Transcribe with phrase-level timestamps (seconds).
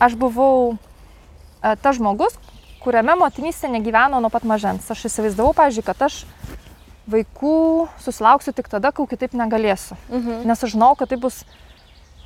[0.00, 0.76] aš buvau
[1.62, 2.38] e, tas žmogus,
[2.82, 4.86] kuriame motinystė negyveno nuo pat mažens.
[4.90, 6.22] Aš įsivaizdavau, pažiūrėjau, kad aš
[7.08, 9.96] vaikų susilauksiu tik tada, kai kitaip negalėsiu.
[10.10, 10.44] Mhm.
[10.48, 11.42] Nes aš žinau, kad tai bus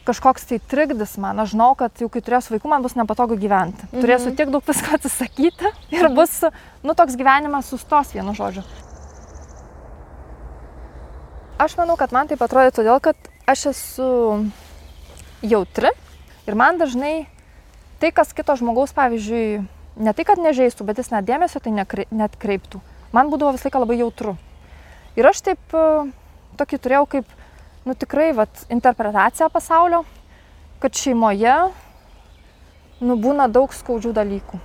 [0.07, 1.39] kažkoks tai trikdis man.
[1.39, 3.87] Aš žinau, kad jau kai turėsiu vaikų, man bus nepatogu gyventi.
[3.89, 4.03] Mhm.
[4.03, 6.17] Turėsiu tiek daug visko atsisakyti ir mhm.
[6.19, 6.41] bus,
[6.83, 8.67] nu, toks gyvenimas sustos vienu žodžiu.
[11.63, 13.15] Aš manau, kad man taip atrodo todėl, kad
[13.47, 14.09] aš esu
[15.47, 15.93] jautri
[16.49, 17.29] ir man dažnai
[18.03, 19.63] tai, kas kito žmogaus, pavyzdžiui,
[20.03, 22.81] ne tai, kad nežeistų, bet jis net dėmesio tai net kreiptų.
[23.15, 24.35] Man būdavo visą laiką labai jautru.
[25.15, 26.11] Ir aš taip, e,
[26.59, 27.37] tokį turėjau kaip,
[27.87, 30.03] nu tikrai, vat, interpretaciją pasaulio,
[30.83, 31.55] kad šeimoje,
[33.05, 34.61] nu, būna daug skaudžių dalykų.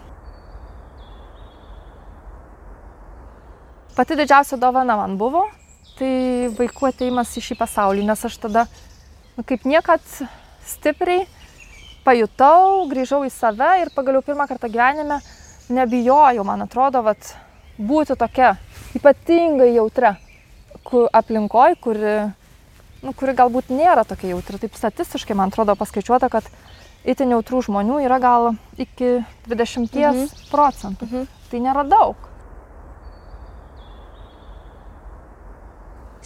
[3.98, 5.46] Pati didžiausia dovana man buvo,
[6.00, 8.66] tai vaikų ateimas į šį pasaulį, nes aš tada,
[9.38, 10.02] nu, kaip niekad
[10.66, 11.26] stipriai
[12.08, 15.20] pajutau, grįžau į save ir pagaliau pirmą kartą gyvenime
[15.74, 17.34] nebijojau, man atrodo, vat,
[17.78, 18.56] būti tokia
[18.98, 20.16] ypatingai jautra
[20.88, 22.16] ku, aplinkoj, kuri,
[23.04, 24.62] nu, kuri galbūt nėra tokia jautri.
[24.64, 26.48] Taip statistiškai, man atrodo, paskaičiuota, kad
[27.08, 29.20] itin jautrų žmonių yra gal iki
[29.52, 30.26] 20 mhm.
[30.52, 31.10] procentų.
[31.10, 31.28] Mhm.
[31.52, 32.28] Tai nėra daug.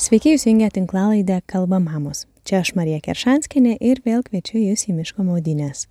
[0.01, 2.25] Sveiki, jūs jungia tinklalaidę Kalba mamos.
[2.47, 5.85] Čia aš Marija Keršanskinė ir vėl kviečiu jūs į miško maudynės.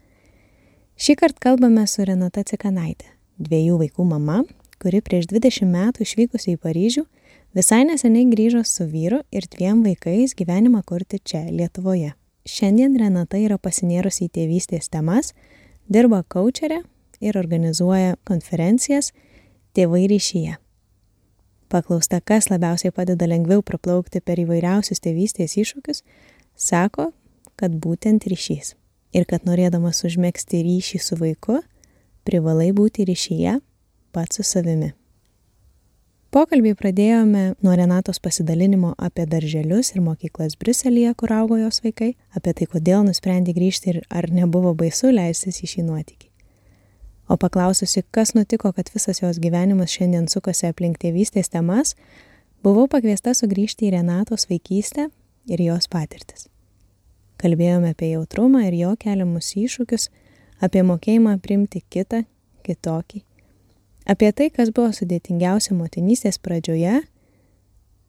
[1.01, 3.07] Šį kartą kalbame su Renata Cikanaitė,
[3.39, 4.43] dviejų vaikų mama,
[4.83, 7.07] kuri prieš 20 metų išvykusi į Paryžių
[7.51, 12.13] Visai neseniai grįžo su vyru ir dviem vaikais gyvenimą kurti čia, Lietuvoje.
[12.47, 15.33] Šiandien Renata yra pasinėrusi į tėvystės temas,
[15.91, 16.85] dirba kočerė
[17.19, 19.11] ir organizuoja konferencijas
[19.75, 20.61] Tėvai ryšyje.
[21.71, 26.05] Paklausta, kas labiausiai padeda lengviau praplaukti per įvairiausius tėvystės iššūkius,
[26.61, 27.11] sako,
[27.57, 28.77] kad būtent ryšys.
[29.17, 31.59] Ir kad norėdamas užmėgsti ryšį su vaiku,
[32.29, 33.59] privalai būti ryšyje
[34.15, 34.93] pats su savimi.
[36.31, 42.55] Pokalbį pradėjome nuo Renatos pasidalinimo apie darželius ir mokyklas Briuselėje, kur augo jos vaikai, apie
[42.55, 46.29] tai, kodėl nusprendė grįžti ir ar nebuvo baisu leistis į šį nuotykį.
[47.31, 51.97] O paklaususi, kas nutiko, kad visas jos gyvenimas šiandien sukasi aplink tėvystės temas,
[52.63, 55.09] buvau pakviesta sugrįžti į Renatos vaikystę
[55.51, 56.47] ir jos patirtis.
[57.41, 60.11] Kalbėjome apie jautrumą ir jo keliamus iššūkius,
[60.61, 62.25] apie mokėjimą primti kitą,
[62.67, 63.25] kitokį
[64.11, 66.97] Apie tai, kas buvo sudėtingiausia motinystės pradžioje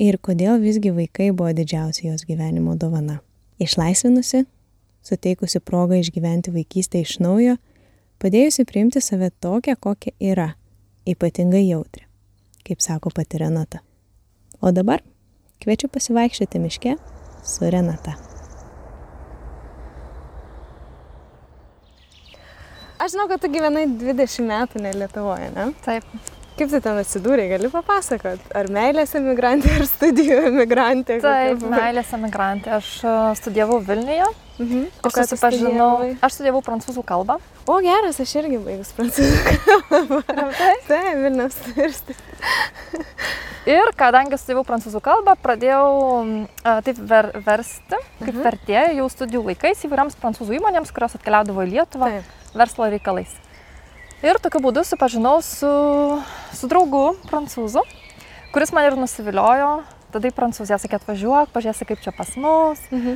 [0.02, 3.19] ir kodėl visgi vaikai buvo didžiausia jos gyvenimo dovana.
[3.62, 4.46] Išlaisvinusi,
[5.06, 7.59] suteikusi progą išgyventi vaikystę iš naujo,
[8.24, 10.50] padėjusi priimti save tokią, kokia yra,
[11.06, 12.08] ypatingai jautri,
[12.66, 13.86] kaip sako pati Renata.
[14.62, 15.06] O dabar
[15.62, 16.98] kviečiu pasivaikščioti miške
[17.46, 18.31] su Renata.
[23.01, 25.72] Aš žinau, kad tu gyvenai 20 metų ne Lietuvoje, ne?
[25.81, 26.06] Taip.
[26.59, 28.41] Kaip tu ten atsidūrė, gali papasakot?
[28.53, 31.16] Ar meilės emigrantė, ar studijų emigrantė?
[31.23, 32.75] Taip, meilės emigrantė.
[32.78, 34.28] Aš e, studijavau Vilniuje.
[34.59, 34.84] Mhm.
[35.07, 35.88] Aš susipažinau.
[36.22, 37.39] Aš studijavau prancūzų kalbą.
[37.66, 39.56] O geras, aš irgi baigus prancūzų
[39.88, 40.19] kalbą.
[40.91, 40.91] Taip,
[41.23, 42.19] Vilnius universitete.
[43.72, 45.88] Ir kadangi studijavau prancūzų kalbą, pradėjau
[46.19, 48.45] a, e, taip ver, versti, kaip mhm.
[48.45, 52.12] vertėja jau studijų laikais įvairiams prancūzų įmonėms, kurios atkeliaudavo į Lietuvą.
[52.19, 53.31] Taip verslo reikalais.
[54.22, 55.69] Ir tokiu būdu supažinau su,
[56.53, 57.81] su draugu prancūzu,
[58.53, 59.81] kuris man ir nusiviliojo.
[60.12, 62.81] Tada į Prancūziją sakė atvažiuok, pažiūrėsi kaip čia pas mus.
[62.91, 63.16] Mhm.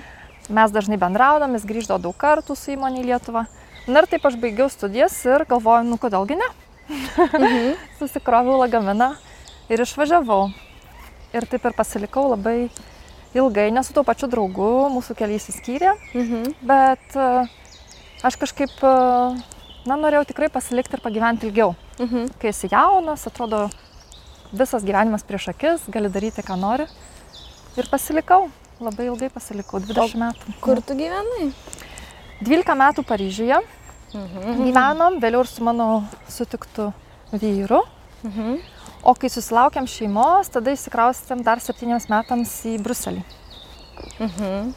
[0.56, 3.44] Mes dažnai bendraudom, jis grįždavo daug kartų su įmonė į Lietuvą.
[3.85, 6.47] Na ir taip aš baigiau studijas ir galvoju, nu kodėlgi ne.
[6.88, 7.75] Mhm.
[8.00, 9.12] Susikroviau lagaminą
[9.69, 10.53] ir išvažiavau.
[11.35, 12.69] Ir taip ir pasilikau labai
[13.35, 15.94] ilgai, nesu tuo pačiu draugu, mūsų keliai įsiskyrė.
[16.16, 16.56] Mhm.
[16.66, 17.52] Bet uh,
[18.25, 18.94] aš kažkaip, e,
[19.86, 21.75] na, norėjau tikrai pasilikti ir pagyventi ilgiau.
[22.00, 22.36] Mhm.
[22.41, 23.68] Kai esi jaunas, atrodo,
[24.52, 26.88] visas gyvenimas prieš akis, gali daryti, ką nori.
[27.78, 28.50] Ir pasilikau,
[28.80, 30.59] labai ilgai pasilikau, 20 o metų.
[30.64, 31.52] Kur tu gyvenai?
[32.41, 33.59] 12 metų Paryžiuje.
[34.16, 34.64] Mhm.
[34.64, 36.94] Gyvenom, vėliau ir su mano sutiktu
[37.34, 37.84] vyru.
[38.23, 38.59] Mhm.
[39.05, 43.22] O kai susilaukėm šeimos, tada įsikraustėm dar septyniems metams į Bruselį.
[44.20, 44.73] Mhm.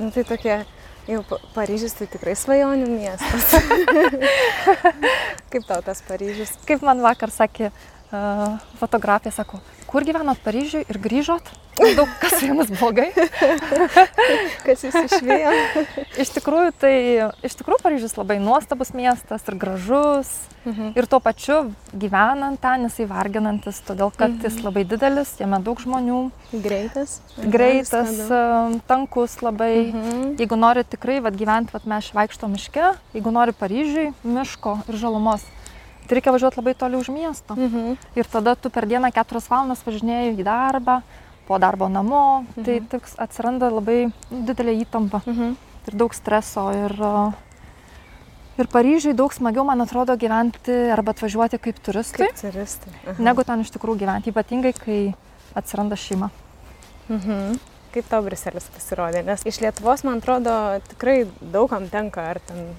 [0.00, 0.64] Nu, tai tokie
[1.04, 1.20] Jau
[1.52, 3.52] Paryžius tai tikrai svajonių miestas.
[5.52, 6.54] Kaip tau tas Paryžius?
[6.64, 9.60] Kaip man vakar sakė uh, fotografė, sako,
[9.90, 11.52] kur gyvenot Paryžiui ir grįžot?
[11.74, 13.08] Daug kas su jumis blogai.
[14.66, 15.54] kas jūs išvėjo?
[16.22, 16.94] iš tikrųjų, tai
[17.46, 20.30] iš tikrųjų Paryžius labai nuostabus miestas ir gražus.
[20.64, 20.94] Mhm.
[20.96, 21.58] Ir tuo pačiu
[21.92, 24.46] gyvenant ten jisai varginantis, todėl kad mhm.
[24.46, 26.20] jis labai didelis, jame daug žmonių.
[26.54, 27.18] Greitas.
[27.36, 29.90] Greitas, um, tankus labai.
[29.90, 30.22] Mhm.
[30.40, 35.44] Jeigu nori tikrai vat, gyventi, vat, mes vaikšto miške, jeigu nori Paryžiui, miško ir žalumos,
[36.08, 37.56] tai reikia važiuoti labai toli už miesto.
[37.56, 37.96] Mhm.
[38.16, 41.00] Ir tada tu per dieną keturias valandas važinėjai į darbą,
[41.48, 42.86] po darbo namo, tai mhm.
[42.88, 43.98] tai tik atsiranda labai
[44.30, 45.56] didelė įtampa mhm.
[45.88, 46.70] ir daug streso.
[46.76, 46.94] Ir,
[48.60, 52.94] ir Paryžiui daug smagiau, man atrodo, gyventi arba atvažiuoti kaip turistai, kaip turistai.
[53.04, 53.18] Aha.
[53.18, 54.98] negu ten iš tikrųjų gyventi, ypatingai kai
[55.54, 56.32] atsiranda šeima.
[57.08, 57.60] Mhm.
[57.94, 59.20] Kaip tau Briselis pasirodė?
[59.22, 62.72] Nes iš Lietuvos, man atrodo, tikrai daugam tenka ar ten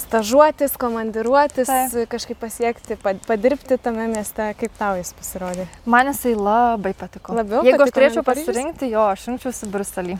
[0.00, 2.08] stažuotis, komandiruotis, Taip.
[2.12, 2.96] kažkaip pasiekti,
[3.26, 5.66] padirbti tame mieste, kaip tau jis pasirodė?
[5.88, 7.36] Man jisai labai patiko.
[7.36, 10.18] Labiau Jeigu patiko aš turėčiau pasirinkti, jo, aš rinkčiausi Bruselį.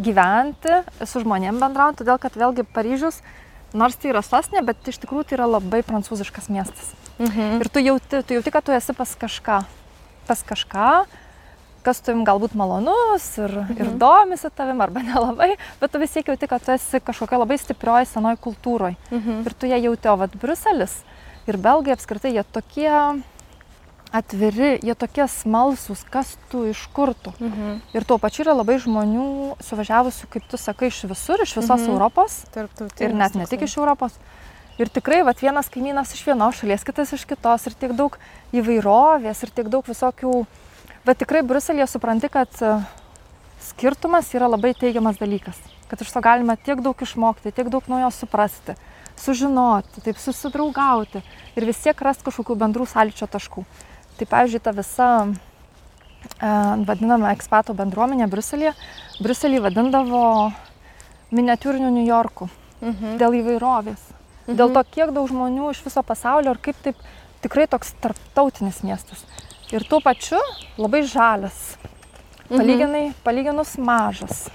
[0.00, 3.20] Gyventi, su žmonėm bendrauti, todėl kad vėlgi Paryžius,
[3.76, 6.94] nors tai yra sostinė, bet iš tikrųjų tai yra labai prancūziškas miestas.
[7.20, 7.60] Mhm.
[7.60, 9.60] Ir tu jauti, tu jauti, kad tu esi pas kažką.
[10.26, 10.88] Pas kažką,
[11.84, 13.80] kas tu jums galbūt malonus ir, mhm.
[13.80, 17.58] ir domisi tavim arba nelabai, bet tu vis tiek jauti, kad tu esi kažkokia labai
[17.60, 18.98] stiprioji senoji kultūroje.
[19.10, 19.42] Mhm.
[19.48, 21.00] Ir tu ją jauti, o vad Bruselis
[21.48, 22.90] ir belgai apskritai jie tokie
[24.10, 27.32] atviri, jie tokie smalsus, kas tu iš kur tu.
[27.38, 27.80] Mhm.
[27.94, 31.90] Ir tuo pačiu yra labai žmonių suvažiavusių, kaip tu sakai, iš visur, iš visos mhm.
[31.94, 32.42] Europos.
[32.98, 34.18] Ir net ne tik iš Europos.
[34.80, 37.68] Ir tikrai, vat, vienas kaimynas iš vienos šalies, kitas iš kitos.
[37.68, 38.16] Ir tiek daug
[38.56, 40.69] įvairovės, ir tiek daug visokių uh,
[41.04, 42.74] Bet tikrai Bruselėje supranti, kad e,
[43.64, 45.56] skirtumas yra labai teigiamas dalykas.
[45.88, 48.76] Kad iš to galima tiek daug išmokti, tiek daug nuo jo suprasti,
[49.20, 51.22] sužinoti, taip susidraugauti
[51.56, 53.64] ir vis tiek rasti kažkokių bendrų sąlyčio taškų.
[54.20, 56.52] Tai pavyzdžiui, ta visa e,
[56.84, 58.76] vadinama ekspato bendruomenė Bruselėje,
[59.24, 60.22] Bruselį vadindavo
[61.32, 62.50] miniatūriniu New Yorku
[62.84, 63.16] mhm.
[63.16, 64.04] dėl įvairovės.
[64.44, 64.56] Mhm.
[64.60, 67.00] Dėl to, kiek daug žmonių iš viso pasaulio ir kaip taip
[67.40, 69.24] tikrai toks tarptautinis miestas
[69.72, 70.40] ir tuo pačiu
[70.78, 71.76] labai žalias.
[72.48, 72.58] Mhm.
[72.58, 73.18] Palyginai, mhm.
[73.24, 74.48] palyginus mažas.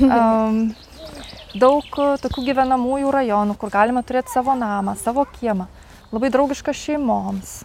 [0.00, 0.72] Um,
[1.60, 5.66] daug tokių gyvenamųjų rajonų, kur galima turėti savo namą, savo kiemą.
[6.10, 7.60] Labai draugiška šeimoms.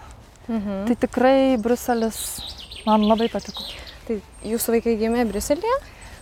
[0.50, 0.84] Mhm.
[0.90, 2.20] Tai tikrai Bruselis
[2.86, 3.64] man labai patiko.
[4.06, 5.80] Tai jūsų vaikai gimė Bruselėje?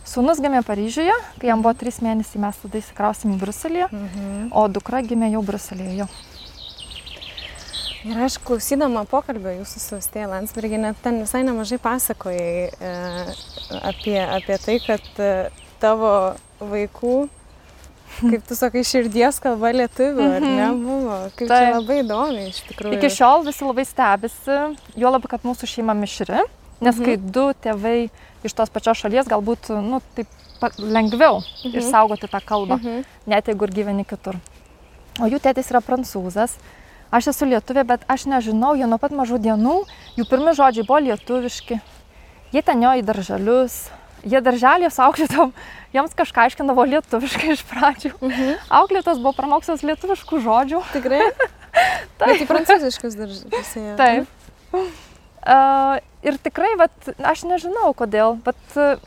[0.08, 4.36] Sūnus gimė Paryžiuje, kai jam buvo trys mėnesiai, mes tada įsikrausėm į Bruselį, mhm.
[4.56, 6.08] o dukra gimė jau Bruselėje.
[8.07, 12.92] Ir aš klausydama pokalbio jūsų su Stėja Landsberginė, ten visai nemažai pasakojai e,
[13.89, 15.31] apie, apie tai, kad e,
[15.81, 16.12] tavo
[16.62, 17.15] vaikų,
[18.21, 20.86] kaip tu sakai, širdies kalba lietuvių, ar ne, mhm.
[20.86, 21.18] buvo.
[21.36, 22.95] Kaip tai, labai įdomi iš tikrųjų.
[22.95, 24.57] Iki šiol visi labai stebisi,
[25.04, 26.45] jo labiau, kad mūsų šeima mišri,
[26.80, 27.04] nes mhm.
[27.04, 27.98] kai du tėvai
[28.48, 30.31] iš tos pačios šalies galbūt, nu, taip
[30.80, 31.75] lengviau mhm.
[31.83, 33.04] išsaugoti tą kalbą, mhm.
[33.27, 34.39] net jeigu ir gyveni kitur.
[35.19, 36.56] O jų tėtis yra prancūzas,
[37.12, 39.77] Aš esu lietuvė, bet aš nežinau, jie nuo pat mažų dienų,
[40.19, 41.80] jų pirmi žodžiai buvo lietuviški.
[42.51, 43.77] Jie ten jo į darželius,
[44.27, 45.54] jie darželės auklėtom,
[45.95, 48.13] jiems kažką aiškindavo lietuviškai iš pradžių.
[48.19, 48.54] Mhm.
[48.81, 50.83] Auklėtos buvo pramokslas lietuviškų žodžių.
[50.95, 51.24] Tikrai?
[52.19, 52.27] Taip.
[52.27, 53.75] Bet į prancūziškus darželius.
[54.00, 54.31] Taip.
[55.48, 56.92] Uh, ir tikrai, vat,
[57.24, 58.98] aš nežinau kodėl, bet uh,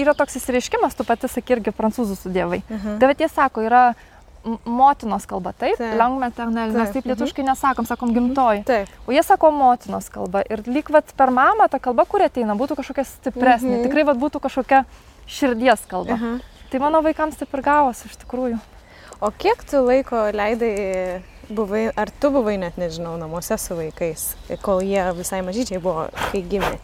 [0.00, 2.62] yra toks įsireiškimas, tu pati sakai irgi prancūzų studijavai.
[2.64, 2.96] Uh -huh.
[2.98, 3.94] Tai bet jie sako, yra
[4.64, 5.96] motinos kalba, taip, taip.
[5.98, 7.52] langue maternelle, mes taip lietuškai mhm.
[7.52, 8.62] nesakom, sakom gimtoji.
[8.68, 8.92] Taip.
[9.06, 12.78] O jie sako motinos kalba ir lyg vat per mamą ta kalba, kuri ateina, būtų
[12.80, 13.88] kažkokia stipresnė, mhm.
[13.88, 14.84] tikrai vat būtų kažkokia
[15.30, 16.16] širdies kalba.
[16.16, 16.38] Mhm.
[16.70, 18.60] Tai mano vaikams taip ir gavosi iš tikrųjų.
[19.20, 21.20] O kiek tu laiko leidai,
[21.52, 24.30] buvai, ar tu buvai net nežinau, namuose su vaikais,
[24.64, 26.78] kol jie visai mažyčiai buvo, kai gimė?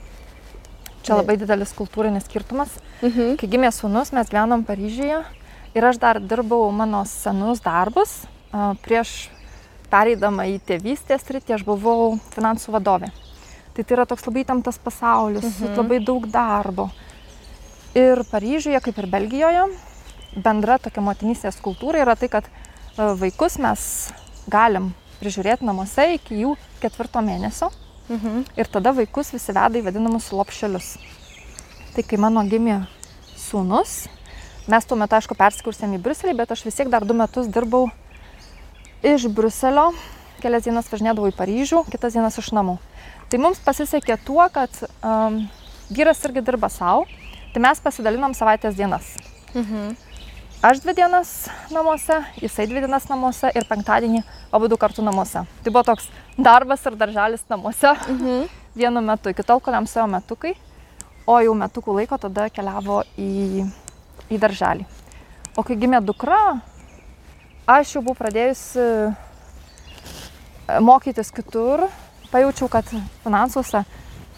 [1.06, 2.74] Čia labai didelis kultūrinis skirtumas.
[3.00, 3.38] Mhm.
[3.40, 5.22] Kai gimė sūnus, mes gyvenom Paryžiuje
[5.76, 8.22] Ir aš dar dirbau mano senus darbus.
[8.80, 9.28] Prieš
[9.92, 13.10] pereidama į tėvystės rytį aš buvau finansų vadovė.
[13.76, 15.74] Tai tai yra toks labai tamtas pasaulis, mhm.
[15.76, 16.88] labai daug darbo.
[17.96, 19.66] Ir Paryžiuje, kaip ir Belgijoje,
[20.32, 22.48] bendra tokia motinystės kultūra yra tai, kad
[22.96, 23.84] vaikus mes
[24.48, 27.70] galim prižiūrėti namuose iki jų ketvirto mėnesio.
[28.08, 28.44] Mhm.
[28.56, 30.94] Ir tada vaikus visi veda į vadinamus lopšelius.
[31.92, 32.84] Tai kai mano gimė
[33.36, 34.06] sūnus,
[34.66, 37.86] Mes tuo metu, aišku, persikursėm į Bruselį, bet aš vis tiek dar du metus dirbau
[39.06, 39.92] iš Bruselio,
[40.42, 42.74] kelias dienas važinėdavau į Paryžių, kitas dienas iš namų.
[43.30, 45.44] Tai mums pasisekė tuo, kad um,
[45.90, 47.06] vyras irgi dirba savo,
[47.54, 49.14] tai mes pasidalinom savaitės dienas.
[49.54, 49.94] Mhm.
[50.66, 51.30] Aš dvi dienas
[51.70, 54.22] namuose, jisai dvi dienas namuose ir penktadienį
[54.56, 55.44] abu du kartu namuose.
[55.62, 57.92] Tai buvo toks darbas ir darželis namuose.
[58.08, 58.46] Mhm.
[58.76, 60.52] vienu metu, iki tol, kol jam savo metukai,
[61.26, 63.64] o jau metukų laiko tada keliavo į,
[64.30, 64.86] į darželį.
[65.56, 66.60] O kai gimė dukra,
[67.66, 69.12] aš jau buvau pradėjusi e,
[70.84, 71.86] mokytis kitur,
[72.32, 72.90] pajaučiau, kad
[73.24, 73.84] finansuose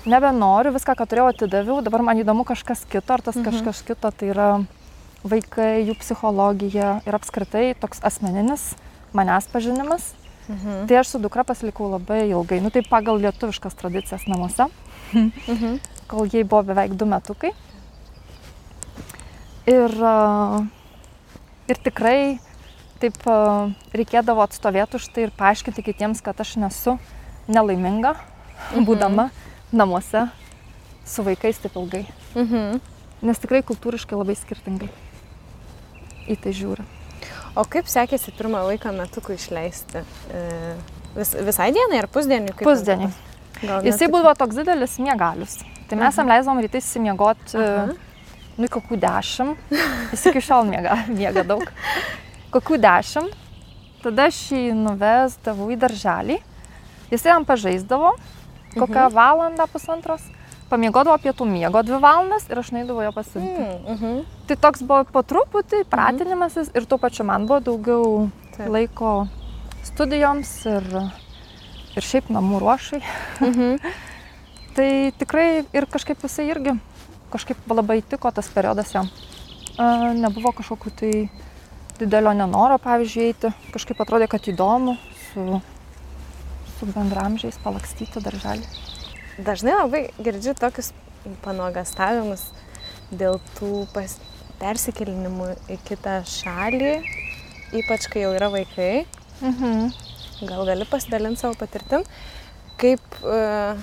[0.09, 3.49] nebenoriu, viską, ką turėjau, atidaviau, dabar man įdomu kažkas kito, ar tas mhm.
[3.50, 4.49] kažkas kito tai yra
[5.26, 8.71] vaikai, jų psichologija ir apskritai toks asmeninis
[9.16, 10.12] manęs pažinimas.
[10.49, 10.87] Mhm.
[10.88, 14.68] Tai aš su dukra pasilikau labai ilgai, nu tai pagal lietuviškas tradicijas namuose,
[15.12, 15.80] mhm.
[16.09, 17.52] kol jai buvo beveik du metukai.
[19.69, 19.95] Ir,
[21.69, 22.21] ir tikrai
[23.03, 23.19] taip
[23.95, 26.97] reikėdavo atstovėti už tai ir paaiškinti kitiems, kad aš nesu
[27.51, 28.15] nelaiminga,
[28.73, 28.87] mhm.
[28.89, 29.29] būdama
[29.73, 30.29] namuose
[31.09, 32.07] su vaikais taip ilgai.
[32.35, 32.81] Mhm.
[33.29, 34.89] Nes tikrai kultūriškai labai skirtingai
[36.29, 36.85] į tai žiūri.
[37.59, 40.05] O kaip sekėsi pirmą laiką metukų išleisti?
[40.31, 40.43] E,
[41.17, 42.55] vis, visai dienai ar pusdienį?
[42.61, 43.09] Pusdienį.
[43.89, 45.57] Jisai buvo toks didelis miegalius.
[45.91, 47.97] Tai mes jam leisdavom rytais įsiemiegoti, e,
[48.59, 49.75] nu, kokių dešimt.
[50.12, 51.65] Jis iki šiol miega, miega daug.
[52.55, 53.37] Kokių dešimt.
[54.03, 56.38] Tada aš jį nuvesdavau į darželį.
[57.11, 58.12] Jisai jam pažaisdavo
[58.75, 59.15] kokią mhm.
[59.15, 60.25] valandą pusantros
[60.69, 63.62] pamiegodavo pietų miego dvi valandas ir aš neįdavau jo pasimti.
[63.62, 64.19] Mm, -huh.
[64.47, 65.88] Tai toks buvo po truputį mhm.
[65.91, 68.69] pratinimasis ir tuo pačiu man buvo daugiau Taip.
[68.69, 69.27] laiko
[69.83, 70.85] studijoms ir,
[71.97, 73.00] ir šiaip namų ruošai.
[73.41, 73.81] -hmm.
[74.77, 76.79] tai tikrai ir kažkaip jisai irgi
[77.33, 79.11] kažkaip labai tiko tas periodas jam.
[79.79, 81.13] Uh, nebuvo kažkokiu tai
[81.99, 83.53] didelio nenoro, pavyzdžiui, eiti.
[83.75, 84.97] Kažkaip atrodė, kad įdomu
[85.29, 85.63] su,
[86.79, 88.87] su bendramžiais palakstyti darželį
[89.39, 90.91] dažnai labai girdžiu tokius
[91.45, 92.43] panuogastavimus
[93.15, 94.17] dėl tų pas,
[94.59, 96.97] persikelinimų į kitą šalį,
[97.79, 99.07] ypač kai jau yra vaikai.
[99.39, 99.93] Mhm.
[100.49, 102.03] Gal gali pasidalinti savo patirtim,
[102.79, 103.79] kaip, uh,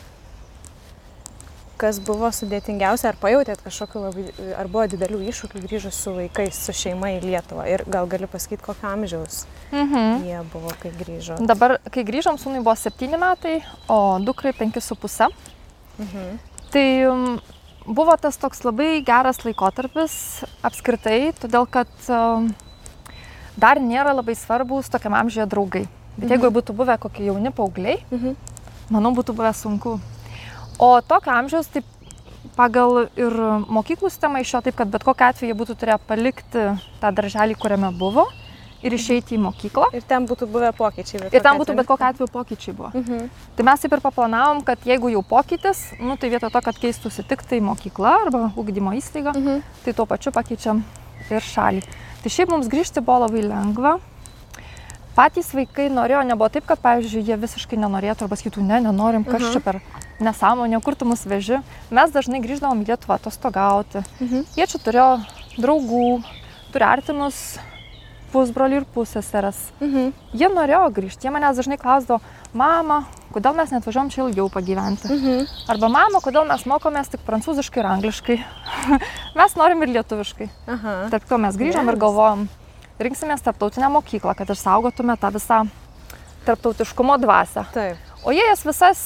[1.80, 4.26] kas buvo sudėtingiausia, ar pajutėt kažkokiu labai,
[4.58, 8.64] ar buvo didelių iššūkių grįžus su vaikais, su šeima į Lietuvą ir gal gali pasakyti,
[8.66, 10.26] kokio amžiaus mhm.
[10.28, 11.40] jie buvo, kai grįžo.
[11.48, 13.58] Dabar, kai grįžom, sūnui buvo 7 metai,
[13.92, 15.30] o dukrai 5,5.
[16.00, 16.32] Mhm.
[16.76, 17.28] Tai um,
[17.88, 20.16] buvo tas toks labai geras laikotarpis
[20.66, 22.50] apskritai, todėl kad um,
[23.60, 25.86] dar nėra labai svarbus tokiam amžiuje draugai.
[26.16, 26.34] Bet mhm.
[26.36, 28.36] jeigu būtų buvę kokie jauni paaugliai, mhm.
[28.96, 30.00] manau, būtų buvę sunku.
[30.80, 31.86] O tokio amžiaus, taip
[32.56, 33.36] pagal ir
[33.72, 36.66] mokyklų sistemą iš jo, taip kad bet kokiu atveju jie būtų turėję palikti
[37.02, 38.26] tą darželį, kuriame buvo
[38.86, 39.90] ir išeiti į mokyklą.
[39.98, 41.28] Ir ten būtų buvę pokyčiai.
[41.32, 42.92] Ir ten būtų bet kokiu atveju pokyčiai buvo.
[42.94, 43.30] Mhm.
[43.58, 47.26] Tai mes taip ir paplanavom, kad jeigu jau pokytis, nu, tai vietoj to, kad keistųsi
[47.28, 49.64] tik tai mokykla arba ugdymo įstaiga, mhm.
[49.86, 50.84] tai tuo pačiu pakeičiam
[51.32, 51.82] ir šalį.
[52.22, 53.98] Tai šiaip mums grįžti buvo labai lengva.
[55.16, 59.42] Patys vaikai norėjo, nebuvo taip, kad, pavyzdžiui, jie visiškai nenorėtų arba sakytų, ne, nenorim, kas
[59.42, 59.54] uh -huh.
[59.54, 59.80] čia per
[60.20, 61.62] nesąmonė, kur tu mus veži.
[61.90, 63.98] Mes dažnai grįždavom į Lietuvą atostogauti.
[63.98, 64.36] Uh mhm.
[64.36, 64.58] -huh.
[64.58, 65.24] Jie čia turėjo
[65.58, 66.24] draugų,
[66.72, 67.60] turi artimus
[68.32, 69.72] pusbroliai ir pusseseras.
[69.80, 70.12] Mhm.
[70.34, 72.20] Jie norėjo grįžti, jie manęs dažnai klausdavo,
[72.54, 75.08] mama, kodėl mes net važiuom čia ilgiau pagyventi.
[75.08, 75.48] Mhm.
[75.72, 78.38] Arba mama, kodėl mes mokomės tik prancūziškai ir angliškai.
[79.40, 80.50] mes norim ir lietuviškai.
[80.68, 80.96] Aha.
[81.14, 81.94] Tarp ko mes grįžom yes.
[81.94, 82.48] ir galvojom,
[83.00, 85.64] rinksimės tarptautinę mokyklą, kad išsaugotume tą visą
[86.46, 87.66] tarptautiškumo dvasę.
[87.74, 87.98] Taip.
[88.26, 89.02] O jie jas visas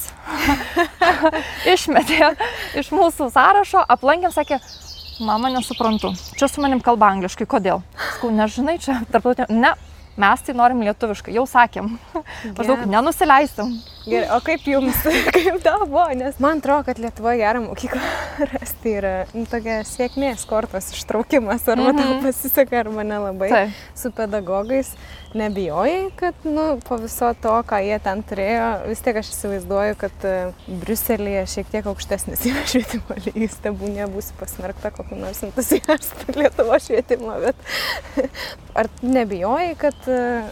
[1.74, 2.34] išmetė
[2.80, 4.60] iš mūsų sąrašo, aplankėm, sakė,
[5.20, 7.82] mama nesuprantu, čia su manim kalba angliškai, kodėl?
[8.16, 9.74] Skau, nežinai, čia tarptautinė, ne,
[10.20, 11.98] mes tai norim lietuviškai, jau sakėm,
[12.58, 13.76] maždaug nenusileisim.
[14.10, 15.00] Gerai, o kaip jums,
[15.36, 18.02] kaip tau buvo, nes man atrodo, kad Lietuvoje gerą mokyklą
[18.54, 22.02] rasti yra nu, tokia sėkmės kortos ištraukimas, arba mm -hmm.
[22.02, 22.26] tau mhm.
[22.26, 23.50] pasiseka, arba nelabai.
[23.50, 23.66] Tai.
[23.96, 24.94] Su pedagogais
[25.34, 30.26] nebijojai, kad nu, po viso to, ką jie ten turėjo, vis tiek aš įsivaizduoju, kad
[30.26, 36.80] uh, Briuselėje šiek tiek aukštesnis yra švietimo lygis, tebū nebūsi pasmerkta kokiu nors entuziastu Lietuvo
[36.80, 38.30] švietimo, bet
[38.74, 40.50] ar nebijojai, kad uh,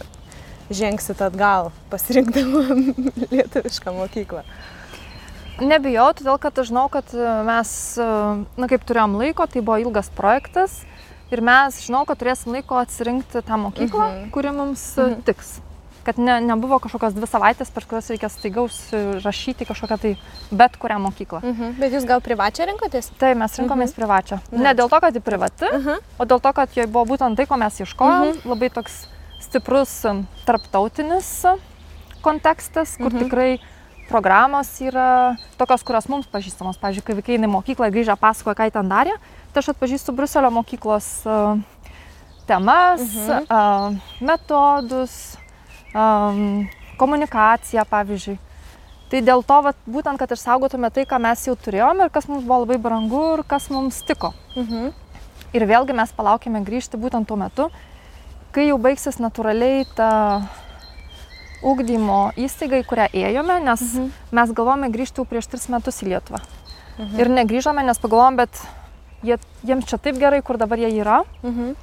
[0.70, 2.64] žengsit atgal, pasirinkdama
[3.32, 4.44] lietuvišką mokyklą?
[5.58, 8.08] Nebijau, todėl kad aš žinau, kad e, mes, e,
[8.62, 10.84] na kaip turėjom laiko, tai buvo ilgas projektas
[11.34, 14.28] ir mes žinau, kad turėsim laiko atsirinkti tą mokyklą, mhm.
[14.34, 15.24] kuri mums mhm.
[15.26, 15.58] tiks.
[16.06, 20.12] Kad ne, nebuvo kažkokios dvi savaitės, per kurias reikia staiga užrašyti kažkokią tai
[20.54, 21.42] bet kurią mokyklą.
[21.42, 21.74] Mhm.
[21.82, 23.10] Bet jūs gal privačią rinkotės?
[23.20, 23.98] Tai mes rinkomės mhm.
[23.98, 24.40] privačią.
[24.54, 26.08] Ne dėl to, kad ji privati, mhm.
[26.16, 28.30] o dėl to, kad joje buvo būtent tai, ko mes ieškojom.
[28.30, 28.52] Mhm.
[28.54, 29.02] Labai toks
[29.42, 30.00] stiprus
[30.46, 31.32] tarptautinis
[32.22, 33.24] kontekstas, kur mhm.
[33.24, 33.50] tikrai
[34.08, 36.80] programos yra tokios, kurios mums pažįstamos.
[36.80, 39.14] Pavyzdžiui, kai vaikai į mokyklą grįžę pasakoja, ką ten darė,
[39.52, 41.60] tai aš atpažįstu Bruselio mokyklos uh,
[42.48, 43.46] temas, mhm.
[43.46, 45.36] uh, metodus,
[45.92, 46.66] um,
[46.98, 48.38] komunikaciją, pavyzdžiui.
[49.08, 52.44] Tai dėl to, vat, būtent, kad išsaugotume tai, ką mes jau turėjome ir kas mums
[52.44, 54.34] buvo labai brangu ir kas mums tiko.
[54.56, 54.90] Mhm.
[55.56, 57.70] Ir vėlgi mes palaukime grįžti būtent tuo metu,
[58.58, 60.10] kai jau baigsis natūraliai ta
[61.62, 64.08] ugdymo įstaiga, į kurią ėjome, nes mhm.
[64.34, 66.42] mes galvojame grįžti jau prieš tris metus į Lietuvą.
[66.98, 67.14] Mhm.
[67.22, 68.62] Ir negrįžome, nes pagalvojom, bet
[69.26, 71.20] jie, jiems čia taip gerai, kur dabar jie yra.
[71.44, 71.76] Mhm.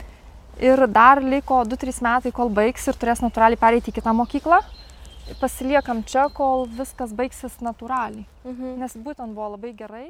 [0.64, 4.62] Ir dar liko 2-3 metai, kol baigs ir turės natūraliai pereiti į kitą mokyklą
[5.40, 8.28] pasiliekam čia, kol viskas baigsis natūraliai.
[8.46, 8.76] Mhm.
[8.84, 10.10] Nes būtent buvo labai gerai.